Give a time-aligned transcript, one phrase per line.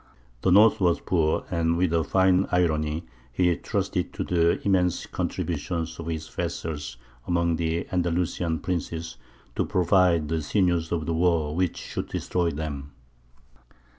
[0.41, 5.99] The north was poor, and with a fine irony he trusted to the immense contributions
[5.99, 9.17] of his vassals among the Andalusian princes
[9.55, 12.93] to provide the sinews of the war which should destroy them.